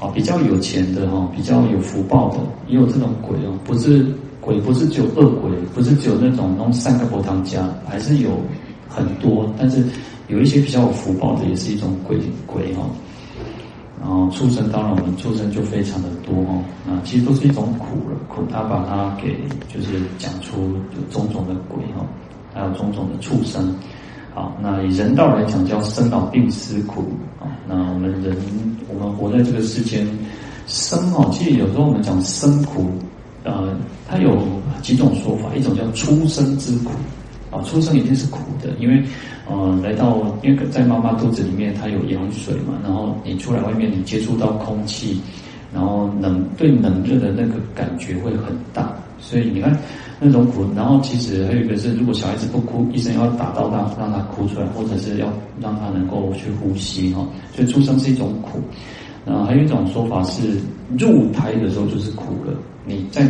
[0.01, 3.57] 啊，比较有钱的哈，比较有福报的，也有这种鬼哦。
[3.65, 4.05] 不是
[4.41, 8.31] 鬼，不是只有恶鬼，不是只有那种弄三个佛堂家，还是有
[8.89, 9.49] 很多。
[9.57, 9.85] 但是
[10.27, 12.83] 有一些比较有福报的，也是一种鬼鬼哈。
[14.07, 19.35] 然后畜生，当然我们畜生就非常的多哦，那，其实都是一种苦了，苦他把它给
[19.73, 22.05] 就是讲出有种种的鬼哦，
[22.53, 23.75] 还有种种的畜生。
[24.35, 27.05] 好，那以人道来讲，叫生老病死苦
[27.41, 27.49] 啊。
[27.67, 28.37] 那我们人，
[28.93, 30.07] 我们活在这个世间，
[30.67, 32.91] 生哦，其实有时候我们讲生苦，
[33.43, 33.75] 呃，
[34.07, 34.37] 它有
[34.83, 36.91] 几种说法，一种叫出生之苦
[37.55, 39.03] 啊，出生一定是苦的，因为
[39.49, 45.21] 呃，来到因为在妈妈肚子里面，它有羊水嘛，然后你出来外面，你接触到空气，
[45.73, 49.79] 然后冷对冷热的那个感觉会很大，所以你看。
[50.21, 55.27] 那种苦，然后其实还有一个是，如果小孩子不哭，医生要打到他让他哭出来，或者是要
[55.61, 57.27] 让他能够去呼吸哈。
[57.53, 58.61] 所以出生是一种苦。
[59.27, 60.57] 然后，还有一种说法是，
[60.97, 62.55] 入胎的时候就是苦了。
[62.87, 63.29] 你在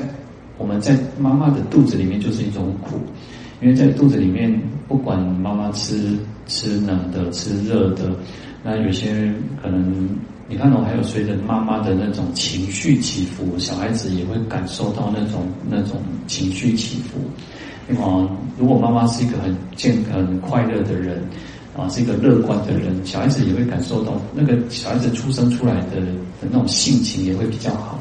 [0.58, 2.96] 我们在妈妈的肚子里面就是一种苦，
[3.64, 8.14] 因为在肚子里面，不管妈妈吃吃冷的、吃热的，
[8.62, 10.08] 那有些可能。
[10.46, 17.18] 你看到还有随着妈妈的那种情绪起伏，小孩子也会感受到那种那种情绪起伏。
[17.88, 21.18] 那么，如果妈妈是一个很健康、很快乐的人，
[21.74, 26.02] 啊，是一个乐观的人，小孩子也会感受到那个小孩子出生出来的
[26.42, 27.98] 那种性情也会比较好。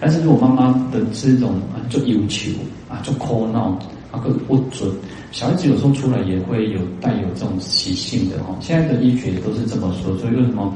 [0.00, 2.50] 但是如果妈妈的这种啊，就要求
[2.88, 3.78] 啊，就哭闹
[4.12, 4.88] 啊，个不准，
[5.32, 8.54] 小孩子有时候出来也会有带有这种习性的哈。
[8.60, 10.72] 现在的医学也都是这么说，所以为什么？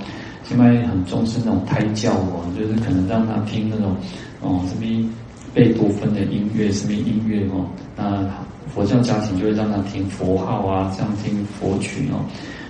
[0.49, 3.97] 现在很重视那种胎教哦，就是可能让他听那种
[4.41, 5.11] 哦什么
[5.53, 7.67] 贝多芬的音乐，什么音乐哦。
[7.97, 8.25] 那
[8.73, 12.25] 佛教家庭就会让他听佛号啊，这样听佛曲哦。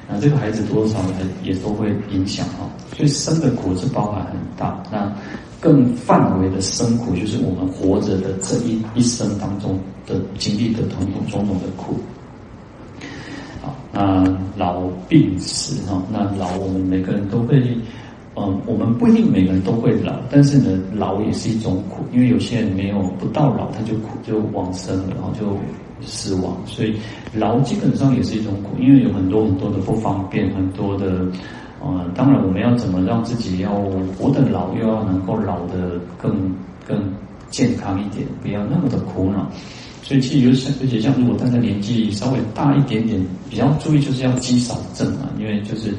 [0.09, 1.09] 那这个孩子多少少
[1.43, 2.65] 也都会影响哦。
[2.97, 5.13] 所以生的苦是包含很大，那
[5.67, 9.77] 更范围的生苦就是我们活着的这一一生当中
[10.07, 11.97] 的经历的种种种种的苦。
[13.93, 14.23] 啊，
[14.57, 17.61] 老病死哈，那老我们每个人都会，
[18.37, 25.59] 嗯，我们不一定每个人都会老，但是呢，老也是一种苦，因为有些人没有不到老他就苦就往生了，然后就
[26.07, 26.95] 死亡，所以
[27.35, 31.27] 老基本上也是一种苦，因为有很多很多的不方便，很多的，
[31.87, 33.75] 嗯，当然我们要怎么让自己要
[34.19, 36.35] 活得老，又要能够老得更
[36.87, 37.01] 更
[37.51, 39.47] 健康一点，不要那么的苦恼。
[40.03, 43.21] 所以其实有像，而且像如果大家年纪稍微大一点点，
[43.51, 45.93] 比较注意就是要肌少症啊，因为就是，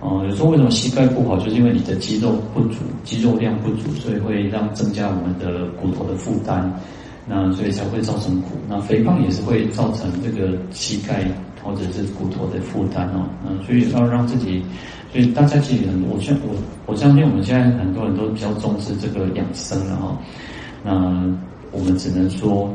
[0.00, 6.72] 呃，有时候为什么膝盖不好，就是因为你的肌肉不足，肌肉量不足，所以会让增加我们的骨头的负担，
[7.26, 8.50] 那所以才会造成骨。
[8.68, 11.24] 那肥胖也是会造成这个膝盖
[11.62, 14.62] 或者是骨头的负担哦，嗯，所以要让自己，
[15.12, 16.54] 所以大家其实，我相我
[16.86, 20.18] 我相信我们现在很多人都比较重视这个养生了哈，
[20.84, 20.92] 那
[21.72, 22.70] 我们只能说。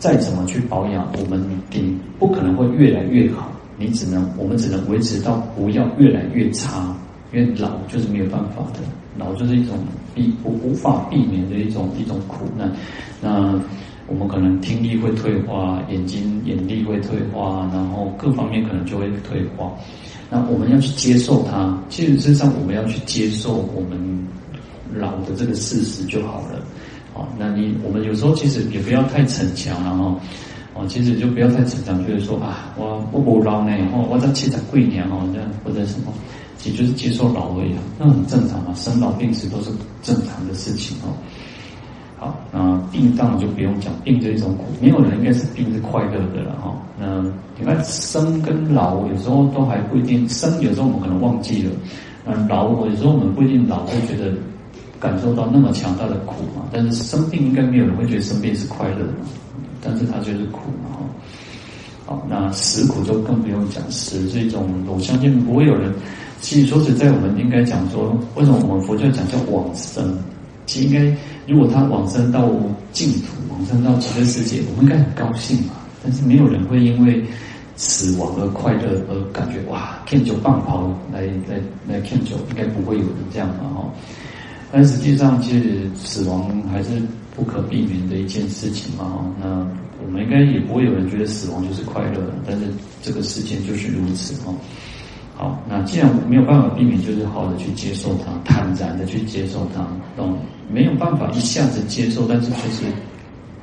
[0.00, 6.94] 再怎么去保养，我们顶不可能会越来越好，你只能我们只能维持到不要越来越差，
[7.32, 8.78] 因为老就是没有办法的，
[9.18, 9.76] 老就是一种
[10.14, 12.70] 避无无法避免的一种一种苦难。
[13.20, 13.60] 那
[14.08, 19.72] 我们可能听力会退化，眼睛眼力会退化，然后各方面可能就会退化。
[20.30, 24.26] 那我们要去接受它，其实实际上我们要去接受我们
[24.94, 26.58] 老的这个事实就好了。
[27.14, 30.20] 啊，那你我们有时候其实也不要太逞强了哈。
[30.74, 36.12] 哦，其实就不要太逞强，就是说啊，我我不老呢，哦，我在七十贵年哦，这样或者什么，
[36.56, 39.70] 其实就是接受老而已，那很正常嘛，生老病死都是
[40.02, 41.10] 正常的事情哦。
[42.18, 46.74] 好，那病当就不用讲，病这一种苦，没有人应该是病是快乐的了哈。
[46.98, 47.22] 那
[47.56, 51.70] 你看生跟老有时候都还不一定，生有时候我们可能忘记了，
[52.24, 54.32] 那老有时候我们不一定老会觉得
[54.98, 56.66] 感受到那么强大的苦嘛。
[56.72, 59.14] 但是生病应该没有人会觉得生病是快乐的，
[59.80, 60.98] 但是它就是苦嘛哈。
[62.06, 65.92] 好，那死苦就更不用讲，死是一种，我相信不会有人。
[66.40, 70.18] 其实说实在，我们应该讲说，为什么我们佛教讲叫往生？
[70.66, 71.16] 其实应该，
[71.48, 72.50] 如果他往生到
[72.92, 75.72] 净土，往生到极乐世界，我们应该很高兴嘛。
[76.04, 77.24] 但是没有人会因为
[77.74, 83.90] 死亡而快乐，而感觉哇，天酒棒跑来来来天酒，应该不会有人这样嘛哈。
[84.70, 86.90] 但实际上，其实死亡还是
[87.34, 89.24] 不可避免的一件事情嘛哈。
[89.40, 89.66] 那
[90.04, 92.66] 我们应该也不会有人觉得死亡就是快乐，但是
[93.00, 94.52] 这个世界就是如此哈。
[95.34, 100.36] 好，那既然没有办法避免，就是好好的去接受它，坦然的去接受它，懂？
[100.78, 102.86] 没有办法一下子接受，但是就是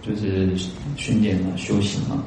[0.02, 2.22] 就是训练嘛，修行嘛。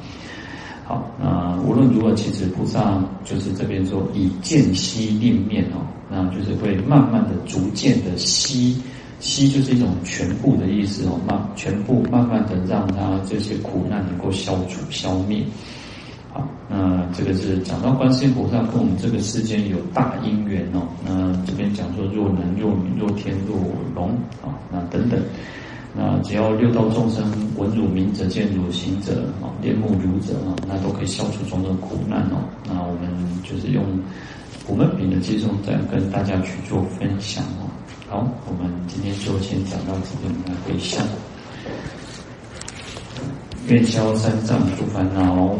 [0.83, 8.81] 好，那无论如何，其实菩萨就是这边说以渐息令面哦，那就是会慢慢的、逐渐的息，
[9.19, 15.43] 息就是一种全部的意思哦，慢全部慢慢的让他这些苦难能够消除、消灭。
[16.31, 20.87] 好，那这个是讲到观世音菩萨跟我们这个世间有大因缘哦。
[21.03, 23.57] 那这边讲说若人若女若天若
[23.95, 24.11] 龙
[24.43, 25.19] 啊，那等等，
[25.95, 27.25] 那只要六道众生
[27.57, 32.37] 闻汝名者、见汝行者啊、恋慕汝者啊，那都可以消除种种苦难哦。
[32.67, 33.09] 那我们
[33.43, 33.83] 就是用
[34.67, 37.65] 我们品的偈颂在跟大家去做分享哦。
[38.07, 41.03] 好，我们今天就先讲到这边，来回向。
[43.69, 45.55] 愿消三障诸烦恼。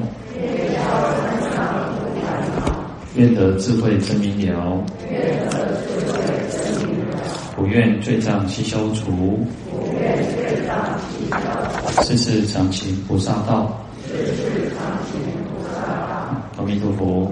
[3.16, 4.84] 愿得智慧真明了，
[7.56, 9.46] 不愿罪障悉消除，
[12.02, 13.80] 世世常行菩萨道。
[16.58, 17.32] 阿弥陀佛。